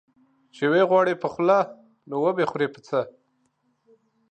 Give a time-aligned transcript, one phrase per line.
[0.55, 1.59] چي وې غواړې په خوله،
[2.09, 2.99] نو وبې خورې په څه؟